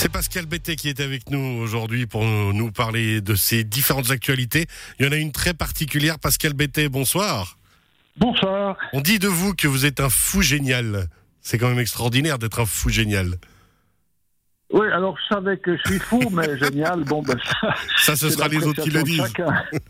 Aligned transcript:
C'est 0.00 0.12
Pascal 0.12 0.46
Bettet 0.46 0.76
qui 0.76 0.88
est 0.88 1.00
avec 1.00 1.28
nous 1.28 1.60
aujourd'hui 1.60 2.06
pour 2.06 2.22
nous 2.24 2.70
parler 2.70 3.20
de 3.20 3.34
ces 3.34 3.64
différentes 3.64 4.12
actualités. 4.12 4.66
Il 5.00 5.06
y 5.06 5.08
en 5.08 5.10
a 5.10 5.16
une 5.16 5.32
très 5.32 5.54
particulière. 5.54 6.20
Pascal 6.20 6.52
Bettet, 6.52 6.88
bonsoir. 6.88 7.58
Bonsoir. 8.16 8.76
On 8.92 9.00
dit 9.00 9.18
de 9.18 9.26
vous 9.26 9.54
que 9.54 9.66
vous 9.66 9.86
êtes 9.86 9.98
un 9.98 10.08
fou 10.08 10.40
génial. 10.40 11.08
C'est 11.40 11.58
quand 11.58 11.68
même 11.68 11.80
extraordinaire 11.80 12.38
d'être 12.38 12.60
un 12.60 12.64
fou 12.64 12.90
génial. 12.90 13.38
Oui, 14.72 14.86
alors 14.92 15.18
je 15.18 15.34
savais 15.34 15.56
que 15.56 15.76
je 15.76 15.90
suis 15.90 15.98
fou, 15.98 16.20
mais 16.30 16.56
génial, 16.62 17.02
bon 17.02 17.20
ben 17.20 17.36
ça. 17.60 17.74
Ça, 17.96 18.14
ce 18.14 18.30
sera 18.30 18.46
les 18.46 18.64
autres 18.64 18.84
qui 18.84 18.90
le 18.90 19.02
disent. 19.02 19.34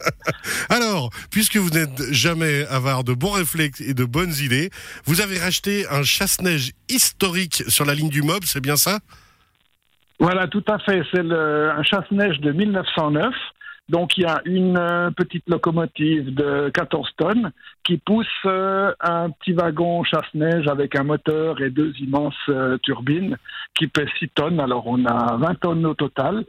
alors, 0.70 1.11
puisque 1.30 1.59
vous 1.59 1.69
n'êtes 1.69 2.15
jamais 2.15 2.65
avare 2.69 3.05
de 3.05 3.12
bons 3.12 3.33
réflexes 3.33 3.83
et 3.83 3.93
de 3.93 4.06
bonnes 4.06 4.34
idées, 4.41 4.70
vous 5.05 5.20
avez 5.20 5.38
racheté 5.38 5.87
un 5.91 6.02
chasse-neige 6.02 6.73
historique 6.88 7.62
sur 7.69 7.84
la 7.84 7.93
ligne 7.93 8.09
du 8.09 8.23
Mob, 8.23 8.45
c'est 8.47 8.62
bien 8.62 8.79
ça? 8.79 9.01
Voilà, 10.19 10.49
tout 10.49 10.65
à 10.69 10.79
fait. 10.79 11.03
C'est 11.13 11.21
un 11.21 11.83
chasse-neige 11.83 12.41
de 12.41 12.53
1909 12.53 13.35
donc 13.89 14.19
il 14.19 14.25
y 14.25 14.27
a 14.27 14.43
une 14.45 14.77
euh, 14.79 15.11
petite 15.11 15.49
locomotive 15.49 16.35
de 16.35 16.71
14 16.75 17.09
tonnes 17.17 17.53
qui 17.85 17.97
pousse 17.97 18.27
euh, 18.45 18.93
un 19.01 19.31
petit 19.31 19.55
wagon 19.55 20.05
chasse-neige 20.05 20.69
avec 20.69 20.95
un 20.95 21.05
moteur 21.05 21.63
et 21.63 21.71
deux 21.71 21.95
immenses 21.99 22.35
euh, 22.51 22.77
turbines 22.83 23.39
qui 23.75 23.87
pèsent 23.87 24.09
6 24.19 24.29
tonnes. 24.31 24.61
Alors 24.61 24.87
on 24.87 25.07
a 25.07 25.37
20 25.37 25.55
tonnes 25.61 25.87
au 25.87 25.95
total 25.95 26.45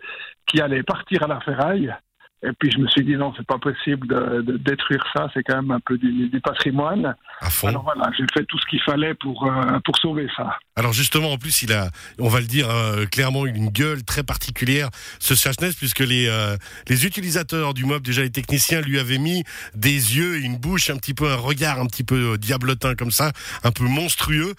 qui 0.46 0.60
allaient 0.60 0.84
partir 0.84 1.24
à 1.24 1.28
la 1.28 1.40
ferraille 1.40 1.94
et 2.42 2.52
puis 2.58 2.72
je 2.72 2.78
me 2.78 2.88
suis 2.88 3.04
dit 3.04 3.16
non, 3.18 3.34
c'est 3.36 3.46
pas 3.46 3.58
possible 3.58 4.08
de, 4.08 4.42
de 4.42 4.58
détruire 4.58 5.04
ça, 5.14 5.30
c'est 5.34 5.44
quand 5.44 5.58
même 5.58 5.72
un 5.72 5.80
peu 5.82 5.98
du, 5.98 6.30
du 6.30 6.40
patrimoine. 6.40 7.16
À 7.42 7.50
fond. 7.50 7.68
Alors 7.68 7.84
voilà, 7.84 8.10
j'ai 8.18 8.26
fait 8.34 8.46
tout 8.46 8.58
ce 8.58 8.66
qu'il 8.68 8.82
fallait 8.82 9.14
pour 9.14 9.46
euh, 9.46 9.80
pour 9.84 9.98
sauver 9.98 10.28
ça. 10.38 10.58
Alors 10.78 10.94
justement, 10.94 11.34
en 11.34 11.38
plus, 11.38 11.64
il 11.64 11.74
a, 11.74 11.90
on 12.18 12.30
va 12.30 12.40
le 12.40 12.46
dire 12.46 12.70
euh, 12.70 13.06
clairement, 13.06 13.46
une 13.46 13.70
gueule 13.70 14.04
très 14.04 14.24
particulière, 14.24 14.90
ce 15.20 15.34
Chasnez, 15.34 15.72
puisque 15.78 16.00
les 16.00 16.28
euh, 16.28 16.56
les 16.88 17.06
utilisateurs 17.06 17.74
du 17.74 17.84
mob, 17.84 18.04
déjà 18.04 18.22
les 18.22 18.30
techniciens, 18.30 18.80
lui 18.80 19.00
avaient 19.00 19.18
mis 19.18 19.44
des 19.76 19.92
yeux, 19.92 20.40
une 20.40 20.56
bouche, 20.58 20.90
un 20.90 20.98
petit 20.98 21.14
peu 21.14 21.30
un 21.30 21.36
regard, 21.36 21.80
un 21.80 21.88
petit 21.88 22.06
peu 22.06 22.38
diablotin 22.38 22.96
comme 22.96 23.12
ça, 23.12 23.34
un 23.64 23.72
peu 23.72 23.84
monstrueux. 23.84 24.54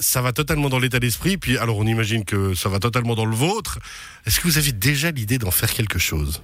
ça 0.00 0.22
va 0.22 0.32
totalement 0.32 0.68
dans 0.68 0.80
l'état 0.80 0.98
d'esprit. 0.98 1.36
Puis 1.36 1.56
alors, 1.56 1.78
on 1.78 1.86
imagine 1.86 2.24
que 2.24 2.54
ça 2.54 2.68
va 2.68 2.80
totalement 2.80 3.14
dans 3.14 3.26
le 3.26 3.36
vôtre. 3.36 3.78
Est-ce 4.26 4.40
que 4.40 4.48
vous 4.48 4.58
avez 4.58 4.72
déjà 4.72 5.12
l'idée 5.12 5.38
d'en 5.38 5.52
faire 5.52 5.72
quelque 5.72 5.98
chose? 6.00 6.42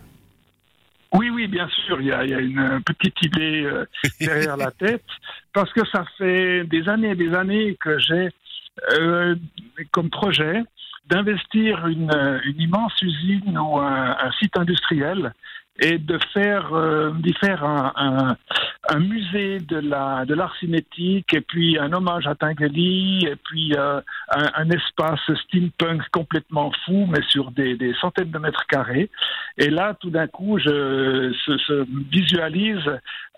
Oui, 1.12 1.30
oui, 1.30 1.46
bien 1.46 1.68
sûr, 1.68 2.00
il 2.00 2.08
y 2.08 2.12
a, 2.12 2.24
il 2.24 2.30
y 2.30 2.34
a 2.34 2.40
une 2.40 2.82
petite 2.82 3.20
idée 3.22 3.62
euh, 3.64 3.86
derrière 4.20 4.56
la 4.56 4.70
tête, 4.70 5.04
parce 5.52 5.72
que 5.72 5.86
ça 5.88 6.04
fait 6.18 6.64
des 6.64 6.88
années 6.88 7.10
et 7.10 7.14
des 7.14 7.34
années 7.34 7.76
que 7.80 7.98
j'ai 7.98 8.28
euh, 8.92 9.34
comme 9.90 10.10
projet 10.10 10.62
d'investir 11.06 11.86
une, 11.86 12.12
une, 12.44 12.60
immense 12.60 12.92
usine 13.00 13.58
ou 13.58 13.78
un, 13.78 14.16
un 14.20 14.30
site 14.32 14.58
industriel 14.58 15.32
et 15.80 15.98
de 15.98 16.18
faire 16.34 16.74
euh, 16.74 17.12
d'y 17.18 17.32
faire 17.34 17.64
un, 17.64 17.92
un, 17.96 18.36
un, 18.88 18.98
musée 18.98 19.60
de 19.60 19.78
la 19.78 20.24
de 20.24 20.34
l'art 20.34 20.54
cinétique 20.56 21.32
et 21.34 21.40
puis 21.40 21.78
un 21.78 21.92
hommage 21.92 22.26
à 22.26 22.34
Tinguely 22.34 23.26
et 23.26 23.36
puis 23.36 23.74
euh, 23.76 24.00
un, 24.30 24.50
un, 24.54 24.70
espace 24.70 25.20
steampunk 25.44 26.02
complètement 26.10 26.72
fou 26.84 27.06
mais 27.08 27.22
sur 27.28 27.50
des, 27.50 27.76
des 27.76 27.94
centaines 28.00 28.30
de 28.30 28.38
mètres 28.38 28.66
carrés. 28.66 29.10
Et 29.56 29.70
là 29.70 29.94
tout 30.00 30.10
d'un 30.10 30.26
coup 30.26 30.58
je 30.58 31.32
se, 31.44 31.58
se 31.58 31.86
visualise 32.10 32.90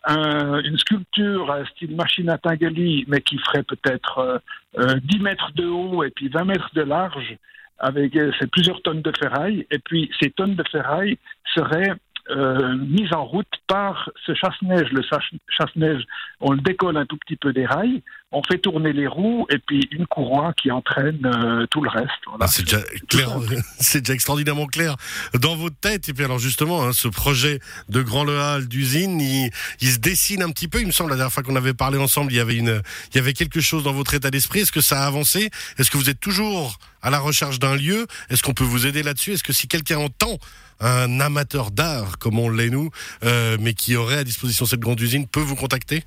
un, 0.04 0.60
une 0.62 0.78
sculpture 0.78 1.50
à 1.50 1.64
style 1.66 1.94
machine 1.96 2.30
à 2.30 2.38
Tinguely 2.38 3.04
mais 3.08 3.20
qui 3.20 3.38
ferait 3.38 3.62
peut-être 3.64 4.40
euh, 4.78 5.00
10 5.02 5.18
mètres 5.20 5.52
de 5.54 5.66
haut 5.66 6.04
et 6.04 6.10
puis 6.10 6.28
20 6.28 6.44
mètres 6.44 6.70
de 6.74 6.82
large 6.82 7.36
avec 7.80 8.14
euh, 8.16 8.30
plusieurs 8.52 8.80
tonnes 8.82 9.02
de 9.02 9.12
ferraille. 9.18 9.66
Et 9.70 9.78
puis 9.78 10.10
ces 10.20 10.30
tonnes 10.30 10.54
de 10.54 10.64
ferraille 10.70 11.18
seraient 11.54 11.94
euh, 12.30 12.76
mise 12.76 13.12
en 13.12 13.24
route 13.24 13.52
par 13.66 14.10
ce 14.24 14.34
chasse-neige. 14.34 14.90
Le 14.92 15.02
chasse-neige, 15.48 16.04
on 16.40 16.52
le 16.52 16.60
décolle 16.60 16.96
un 16.96 17.06
tout 17.06 17.16
petit 17.16 17.36
peu 17.36 17.52
des 17.52 17.66
rails, 17.66 18.02
on 18.32 18.42
fait 18.44 18.58
tourner 18.58 18.92
les 18.92 19.08
roues 19.08 19.46
et 19.50 19.58
puis 19.58 19.88
une 19.90 20.06
courroie 20.06 20.52
qui 20.54 20.70
entraîne 20.70 21.20
euh, 21.24 21.66
tout 21.68 21.82
le 21.82 21.90
reste. 21.90 22.10
Voilà. 22.26 22.44
Ah, 22.44 22.46
c'est 22.46 22.62
déjà 22.62 22.80
clair, 23.08 23.30
c'est 23.80 24.00
déjà 24.02 24.14
extraordinairement 24.14 24.66
clair 24.66 24.96
dans 25.34 25.56
votre 25.56 25.76
tête. 25.76 26.08
Et 26.08 26.14
puis 26.14 26.24
alors 26.24 26.38
justement, 26.38 26.84
hein, 26.84 26.92
ce 26.92 27.08
projet 27.08 27.58
de 27.88 28.02
Grand 28.02 28.22
Le 28.22 28.38
Hall 28.38 28.68
d'usine, 28.68 29.20
il, 29.20 29.50
il, 29.80 29.88
se 29.88 29.98
dessine 29.98 30.42
un 30.42 30.50
petit 30.50 30.68
peu. 30.68 30.80
Il 30.80 30.86
me 30.86 30.92
semble 30.92 31.10
la 31.10 31.16
dernière 31.16 31.32
fois 31.32 31.42
qu'on 31.42 31.56
avait 31.56 31.74
parlé 31.74 31.98
ensemble, 31.98 32.32
il 32.32 32.36
y 32.36 32.40
avait 32.40 32.56
une, 32.56 32.82
il 33.12 33.16
y 33.16 33.18
avait 33.18 33.32
quelque 33.32 33.60
chose 33.60 33.82
dans 33.82 33.92
votre 33.92 34.14
état 34.14 34.30
d'esprit. 34.30 34.60
Est-ce 34.60 34.72
que 34.72 34.80
ça 34.80 35.02
a 35.02 35.06
avancé? 35.06 35.50
Est-ce 35.78 35.90
que 35.90 35.96
vous 35.96 36.08
êtes 36.08 36.20
toujours 36.20 36.78
à 37.02 37.10
la 37.10 37.18
recherche 37.18 37.58
d'un 37.58 37.74
lieu? 37.74 38.06
Est-ce 38.28 38.44
qu'on 38.44 38.54
peut 38.54 38.64
vous 38.64 38.86
aider 38.86 39.02
là-dessus? 39.02 39.32
Est-ce 39.32 39.44
que 39.44 39.52
si 39.52 39.66
quelqu'un 39.66 39.98
entend 39.98 40.38
un 40.78 41.20
amateur 41.20 41.72
d'art 41.72 42.18
comme 42.18 42.38
on 42.38 42.48
l'est 42.48 42.70
nous, 42.70 42.90
euh, 43.24 43.56
mais 43.60 43.74
qui 43.74 43.96
aurait 43.96 44.18
à 44.18 44.24
disposition 44.24 44.66
cette 44.66 44.80
grande 44.80 45.00
usine, 45.00 45.26
peut 45.26 45.40
vous 45.40 45.56
contacter? 45.56 46.04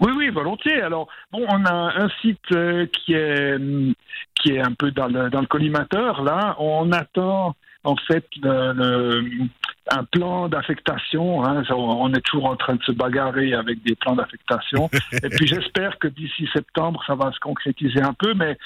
Oui, 0.00 0.12
oui, 0.16 0.30
volontiers. 0.30 0.80
Alors, 0.80 1.08
bon, 1.30 1.44
on 1.48 1.64
a 1.64 1.92
un 2.02 2.08
site 2.20 2.52
euh, 2.52 2.86
qui 2.86 3.14
est 3.14 3.58
qui 4.34 4.52
est 4.52 4.60
un 4.60 4.72
peu 4.72 4.90
dans 4.90 5.06
le, 5.06 5.30
dans 5.30 5.40
le 5.40 5.46
collimateur. 5.46 6.22
Là, 6.22 6.56
on 6.58 6.90
attend 6.92 7.54
en 7.84 7.96
fait 7.96 8.26
le, 8.42 8.72
le, 8.72 9.48
un 9.90 10.04
plan 10.04 10.48
d'affectation. 10.48 11.44
Hein, 11.44 11.62
on 11.70 12.12
est 12.12 12.20
toujours 12.20 12.46
en 12.46 12.56
train 12.56 12.74
de 12.74 12.82
se 12.82 12.92
bagarrer 12.92 13.52
avec 13.54 13.82
des 13.82 13.94
plans 13.94 14.14
d'affectation. 14.14 14.88
Et 15.22 15.28
puis 15.28 15.46
j'espère 15.46 15.98
que 15.98 16.08
d'ici 16.08 16.48
septembre, 16.52 17.02
ça 17.06 17.14
va 17.14 17.32
se 17.32 17.38
concrétiser 17.40 18.00
un 18.00 18.14
peu. 18.14 18.34
Mais, 18.34 18.56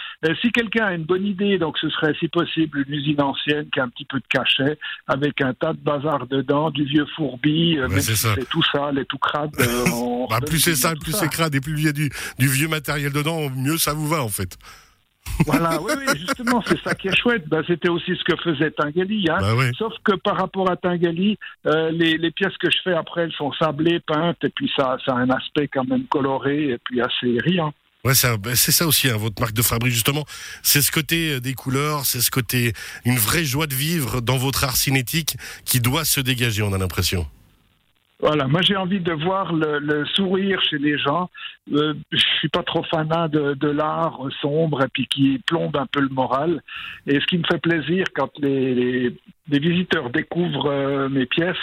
si 0.42 0.52
quelqu'un 0.52 0.86
a 0.86 0.92
une 0.92 1.04
bonne 1.04 1.26
idée, 1.26 1.58
donc 1.58 1.78
ce 1.78 1.88
serait 1.90 2.14
si 2.18 2.28
possible 2.28 2.84
une 2.86 2.94
usine 2.94 3.20
ancienne 3.20 3.68
qui 3.70 3.80
a 3.80 3.84
un 3.84 3.88
petit 3.88 4.04
peu 4.04 4.18
de 4.18 4.26
cachet, 4.28 4.78
avec 5.06 5.40
un 5.40 5.54
tas 5.54 5.72
de 5.72 5.78
bazar 5.78 6.26
dedans, 6.26 6.70
du 6.70 6.84
vieux 6.84 7.06
fourbi, 7.16 7.80
ouais, 7.80 8.00
c'est 8.00 8.48
tout 8.48 8.62
sale 8.72 8.98
et 8.98 9.04
tout 9.06 9.18
crade. 9.18 9.50
Euh, 9.60 10.26
bah, 10.30 10.40
plus 10.44 10.58
c'est 10.58 10.74
sale, 10.74 10.98
plus 10.98 11.12
c'est 11.12 11.28
crade, 11.28 11.54
et 11.54 11.60
plus 11.60 11.74
il 11.78 11.84
y 11.84 11.88
a 11.88 11.92
du, 11.92 12.10
du 12.38 12.48
vieux 12.48 12.68
matériel 12.68 13.12
dedans, 13.12 13.48
mieux 13.54 13.78
ça 13.78 13.94
vous 13.94 14.08
va 14.08 14.22
en 14.22 14.28
fait. 14.28 14.58
Voilà, 15.46 15.80
oui, 15.80 15.92
oui, 15.98 16.18
justement, 16.18 16.62
c'est 16.66 16.80
ça 16.82 16.94
qui 16.94 17.08
est 17.08 17.16
chouette. 17.16 17.46
Ben, 17.48 17.62
C'était 17.66 17.88
aussi 17.88 18.16
ce 18.16 18.24
que 18.24 18.36
faisait 18.42 18.70
Tingali. 18.70 19.26
Hein. 19.30 19.38
Oui. 19.56 19.66
Sauf 19.76 19.92
que 20.04 20.14
par 20.16 20.36
rapport 20.36 20.70
à 20.70 20.76
Tingali, 20.76 21.38
euh, 21.66 21.90
les, 21.90 22.16
les, 22.16 22.30
pièces 22.30 22.56
que 22.58 22.70
je 22.70 22.78
fais 22.82 22.94
après, 22.94 23.22
elles 23.22 23.32
sont 23.32 23.52
sablées, 23.52 24.00
peintes, 24.00 24.42
et 24.42 24.48
puis 24.48 24.70
ça, 24.76 24.96
ça 25.04 25.12
a 25.12 25.16
un 25.16 25.30
aspect 25.30 25.68
quand 25.68 25.84
même 25.84 26.04
coloré, 26.06 26.70
et 26.70 26.78
puis 26.78 27.00
assez 27.00 27.38
riant. 27.38 27.72
Ouais, 28.04 28.12
ben, 28.38 28.54
c'est 28.54 28.70
ça 28.70 28.86
aussi, 28.86 29.08
hein, 29.08 29.16
votre 29.16 29.40
marque 29.40 29.54
de 29.54 29.62
fabrique, 29.62 29.92
justement. 29.92 30.24
C'est 30.62 30.80
ce 30.80 30.92
côté 30.92 31.32
euh, 31.32 31.40
des 31.40 31.54
couleurs, 31.54 32.06
c'est 32.06 32.20
ce 32.20 32.30
côté, 32.30 32.72
une 33.04 33.16
vraie 33.16 33.44
joie 33.44 33.66
de 33.66 33.74
vivre 33.74 34.20
dans 34.20 34.36
votre 34.36 34.62
art 34.62 34.76
cinétique 34.76 35.36
qui 35.64 35.80
doit 35.80 36.04
se 36.04 36.20
dégager, 36.20 36.62
on 36.62 36.72
a 36.72 36.78
l'impression. 36.78 37.26
Voilà, 38.18 38.46
moi 38.46 38.62
j'ai 38.62 38.76
envie 38.76 39.00
de 39.00 39.12
voir 39.12 39.52
le, 39.52 39.78
le, 39.78 40.06
sourire 40.06 40.62
chez 40.62 40.78
les 40.78 40.96
gens. 40.96 41.28
Euh, 41.72 41.92
je 42.10 42.24
suis 42.38 42.48
pas 42.48 42.62
trop 42.62 42.82
fanat 42.84 43.28
de, 43.28 43.52
de 43.52 43.68
l'art 43.68 44.20
sombre 44.40 44.82
et 44.84 44.88
puis 44.88 45.06
qui 45.06 45.38
plombe 45.46 45.76
un 45.76 45.84
peu 45.86 46.00
le 46.00 46.08
moral. 46.08 46.62
Et 47.06 47.20
ce 47.20 47.26
qui 47.26 47.36
me 47.36 47.44
fait 47.44 47.58
plaisir 47.58 48.06
quand 48.14 48.30
les, 48.38 48.74
les, 48.74 49.16
les 49.48 49.58
visiteurs 49.58 50.08
découvrent 50.08 50.70
euh, 50.70 51.08
mes 51.10 51.26
pièces, 51.26 51.56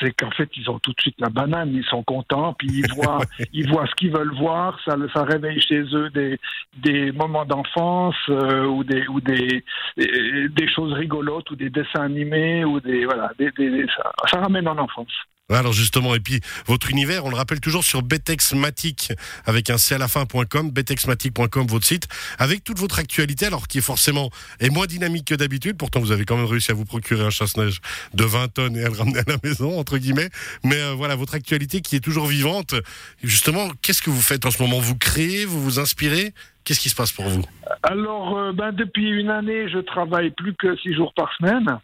c'est 0.00 0.12
qu'en 0.12 0.30
fait 0.30 0.48
ils 0.56 0.70
ont 0.70 0.78
tout 0.78 0.92
de 0.92 1.00
suite 1.00 1.20
la 1.20 1.28
banane, 1.28 1.74
ils 1.74 1.84
sont 1.84 2.02
contents, 2.02 2.54
puis 2.54 2.68
ils 2.68 2.94
voient, 2.94 3.18
ils 3.52 3.68
voient 3.68 3.86
ce 3.86 3.94
qu'ils 3.96 4.12
veulent 4.12 4.34
voir, 4.34 4.80
ça, 4.86 4.96
ça 5.12 5.24
réveille 5.24 5.60
chez 5.60 5.82
eux 5.92 6.08
des, 6.08 6.38
des 6.76 7.12
moments 7.12 7.44
d'enfance 7.44 8.16
euh, 8.28 8.64
ou 8.64 8.84
des 8.84 9.06
ou 9.08 9.20
des, 9.20 9.64
des 9.96 10.68
choses 10.74 10.92
rigolotes 10.92 11.50
ou 11.50 11.56
des 11.56 11.70
dessins 11.70 12.02
animés 12.02 12.64
ou 12.64 12.80
des 12.80 13.04
voilà, 13.04 13.32
ça, 13.96 14.12
ça 14.30 14.40
ramène 14.40 14.68
en 14.68 14.78
enfance. 14.78 15.12
Alors 15.50 15.72
justement, 15.72 16.14
et 16.14 16.20
puis 16.20 16.40
votre 16.66 16.90
univers, 16.90 17.24
on 17.24 17.30
le 17.30 17.36
rappelle 17.36 17.60
toujours 17.60 17.84
sur 17.84 18.02
betexmatic 18.02 19.12
avec 19.44 19.70
un 19.70 19.76
c 19.76 19.94
à 19.94 19.98
la 19.98 20.08
fin.com, 20.08 20.70
betexmatic.com, 20.70 21.66
votre 21.66 21.84
site, 21.84 22.08
avec 22.38 22.64
toute 22.64 22.78
votre 22.78 22.98
actualité, 22.98 23.46
alors 23.46 23.68
qui 23.68 23.78
est 23.78 23.82
forcément 23.82 24.30
est 24.60 24.70
moins 24.70 24.86
dynamique 24.86 25.26
que 25.26 25.34
d'habitude. 25.34 25.76
Pourtant, 25.76 26.00
vous 26.00 26.12
avez 26.12 26.24
quand 26.24 26.36
même 26.36 26.46
réussi 26.46 26.70
à 26.70 26.74
vous 26.74 26.84
procurer 26.84 27.24
un 27.24 27.30
chasse-neige 27.30 27.80
de 28.14 28.24
20 28.24 28.48
tonnes 28.48 28.76
et 28.76 28.84
à 28.84 28.88
le 28.88 28.96
ramener 28.96 29.18
à 29.18 29.24
la 29.26 29.36
maison, 29.44 29.78
entre 29.78 29.98
guillemets. 29.98 30.30
Mais 30.64 30.80
euh, 30.80 30.94
voilà, 30.94 31.16
votre 31.16 31.34
actualité 31.34 31.80
qui 31.80 31.96
est 31.96 32.00
toujours 32.00 32.26
vivante. 32.26 32.74
Justement, 33.22 33.68
qu'est-ce 33.82 34.00
que 34.00 34.10
vous 34.10 34.22
faites 34.22 34.46
en 34.46 34.50
ce 34.50 34.62
moment? 34.62 34.78
Vous 34.78 34.96
créez, 34.96 35.44
vous 35.44 35.62
vous 35.62 35.78
inspirez? 35.78 36.32
Qu'est-ce 36.64 36.80
qui 36.80 36.88
se 36.88 36.94
passe 36.94 37.12
pour 37.12 37.24
vous 37.24 37.42
Alors, 37.82 38.38
euh, 38.38 38.52
ben, 38.52 38.72
depuis 38.72 39.08
une 39.08 39.30
année, 39.30 39.68
je 39.68 39.78
travaille 39.78 40.30
plus 40.30 40.54
que 40.54 40.76
six 40.76 40.94
jours 40.94 41.12
par 41.14 41.32
semaine. 41.36 41.78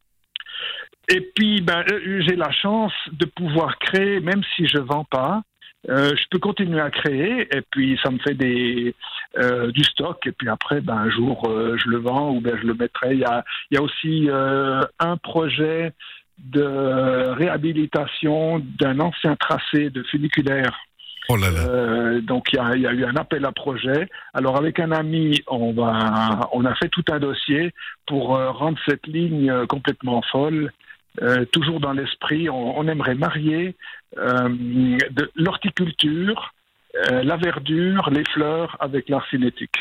Et 1.08 1.20
puis, 1.34 1.62
ben, 1.62 1.84
j'ai 1.88 2.36
la 2.36 2.52
chance 2.52 2.92
de 3.12 3.24
pouvoir 3.24 3.78
créer, 3.78 4.20
même 4.20 4.42
si 4.54 4.68
je 4.68 4.78
vends 4.78 5.04
pas. 5.04 5.42
Euh, 5.88 6.14
je 6.16 6.24
peux 6.30 6.38
continuer 6.38 6.80
à 6.80 6.90
créer 6.90 7.42
et 7.56 7.62
puis 7.70 7.98
ça 8.02 8.10
me 8.10 8.18
fait 8.18 8.34
des 8.34 8.94
euh, 9.38 9.70
du 9.70 9.84
stock 9.84 10.18
et 10.26 10.32
puis 10.32 10.48
après 10.48 10.80
ben 10.80 10.96
un 10.96 11.08
jour 11.08 11.48
euh, 11.48 11.76
je 11.78 11.88
le 11.88 11.98
vends 11.98 12.32
ou 12.32 12.40
ben 12.40 12.58
je 12.60 12.66
le 12.66 12.74
mettrai 12.74 13.14
il 13.14 13.20
y 13.20 13.24
a 13.24 13.44
il 13.70 13.76
y 13.76 13.78
a 13.78 13.82
aussi 13.82 14.28
euh, 14.28 14.82
un 14.98 15.16
projet 15.16 15.92
de 16.38 17.30
réhabilitation 17.30 18.60
d'un 18.80 18.98
ancien 18.98 19.36
tracé 19.36 19.90
de 19.90 20.02
funiculaire 20.02 20.76
Oh 21.30 21.36
là 21.36 21.50
là. 21.50 21.60
Euh, 21.60 22.20
donc 22.22 22.46
il 22.52 22.56
y 22.56 22.58
a, 22.58 22.74
il 22.74 22.82
y 22.82 22.86
a 22.86 22.92
eu 22.92 23.04
un 23.04 23.16
appel 23.16 23.44
à 23.44 23.52
projet. 23.52 24.08
Alors 24.32 24.56
avec 24.56 24.80
un 24.80 24.92
ami, 24.92 25.42
on 25.46 25.72
va, 25.72 26.48
on 26.52 26.64
a 26.64 26.74
fait 26.76 26.88
tout 26.88 27.04
un 27.10 27.18
dossier 27.18 27.74
pour 28.06 28.34
euh, 28.34 28.50
rendre 28.50 28.78
cette 28.88 29.06
ligne 29.06 29.50
euh, 29.50 29.66
complètement 29.66 30.22
folle. 30.32 30.72
Toujours 31.50 31.80
dans 31.80 31.94
l'esprit, 31.94 32.48
on, 32.48 32.78
on 32.78 32.86
aimerait 32.86 33.16
marier 33.16 33.74
de 34.16 35.30
l'horticulture, 35.34 36.54
la 37.10 37.36
verdure, 37.36 38.08
les 38.12 38.22
fleurs 38.32 38.76
avec 38.78 39.08
l'art 39.08 39.26
cinétique. 39.28 39.74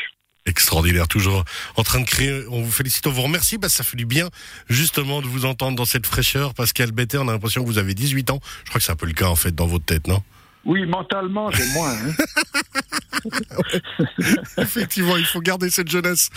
Extraordinaire, 0.46 1.06
toujours 1.06 1.44
en 1.76 1.84
train 1.84 2.00
de 2.00 2.06
créer. 2.06 2.42
On 2.50 2.62
vous 2.62 2.72
félicite, 2.72 3.06
on 3.06 3.12
vous 3.12 3.22
remercie 3.22 3.56
que 3.56 3.68
ça 3.68 3.84
fait 3.84 3.96
du 3.96 4.04
bien 4.04 4.30
justement 4.68 5.22
de 5.22 5.26
vous 5.26 5.44
entendre 5.44 5.76
dans 5.76 5.84
cette 5.84 6.06
fraîcheur. 6.06 6.54
Pascal 6.54 6.90
Bettet, 6.90 7.18
on 7.18 7.28
a 7.28 7.32
l'impression 7.32 7.62
que 7.62 7.68
vous 7.68 7.78
avez 7.78 7.94
18 7.94 8.32
ans. 8.32 8.40
Je 8.64 8.70
crois 8.70 8.80
que 8.80 8.84
c'est 8.84 8.92
un 8.92 8.96
peu 8.96 9.06
le 9.06 9.12
cas 9.12 9.28
en 9.28 9.36
fait 9.36 9.54
dans 9.54 9.68
votre 9.68 9.84
tête, 9.84 10.08
non? 10.08 10.24
Oui, 10.64 10.84
mentalement, 10.86 11.50
j'ai 11.50 11.66
moins. 11.72 11.92
hein. 11.92 12.12
Effectivement, 14.58 15.16
il 15.16 15.24
faut 15.24 15.40
garder 15.40 15.70
cette 15.70 15.90
jeunesse. 15.90 16.30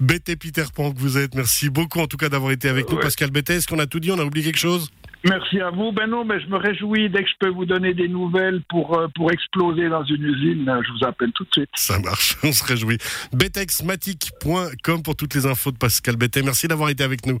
Bettet 0.00 0.36
Peter 0.36 0.64
Pan 0.74 0.92
que 0.92 0.98
vous 0.98 1.18
êtes. 1.18 1.34
Merci 1.34 1.68
beaucoup 1.70 2.00
en 2.00 2.06
tout 2.06 2.16
cas 2.16 2.28
d'avoir 2.28 2.52
été 2.52 2.68
avec 2.68 2.90
nous. 2.90 2.98
Pascal 2.98 3.30
Bettet. 3.30 3.56
Est-ce 3.56 3.66
qu'on 3.68 3.78
a 3.78 3.86
tout 3.86 4.00
dit? 4.00 4.10
On 4.10 4.18
a 4.18 4.24
oublié 4.24 4.46
quelque 4.46 4.58
chose? 4.58 4.90
Merci 5.28 5.60
à 5.60 5.70
vous. 5.70 5.90
Ben 5.92 6.06
non, 6.08 6.24
mais 6.24 6.40
je 6.40 6.46
me 6.46 6.56
réjouis 6.56 7.10
dès 7.10 7.24
que 7.24 7.28
je 7.28 7.34
peux 7.40 7.48
vous 7.50 7.66
donner 7.66 7.92
des 7.92 8.08
nouvelles 8.08 8.62
pour, 8.68 8.96
euh, 8.98 9.08
pour 9.14 9.30
exploser 9.32 9.88
dans 9.88 10.04
une 10.04 10.22
usine. 10.24 10.68
euh, 10.68 10.80
Je 10.86 10.92
vous 10.92 11.04
appelle 11.06 11.32
tout 11.34 11.44
de 11.44 11.50
suite. 11.52 11.68
Ça 11.74 11.98
marche, 11.98 12.36
on 12.44 12.52
se 12.52 12.64
réjouit. 12.64 12.98
betexmatic.com 13.32 15.02
pour 15.02 15.16
toutes 15.16 15.34
les 15.34 15.46
infos 15.46 15.72
de 15.72 15.76
Pascal 15.78 16.16
Bettet. 16.16 16.42
Merci 16.42 16.68
d'avoir 16.68 16.88
été 16.90 17.02
avec 17.04 17.26
nous. 17.26 17.40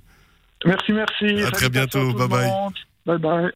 Merci, 0.64 0.92
merci. 0.92 1.42
À 1.44 1.50
très 1.52 1.68
bientôt. 1.68 2.12
Bye 2.14 2.28
bye. 2.28 2.50
Bye 3.06 3.18
bye. 3.18 3.50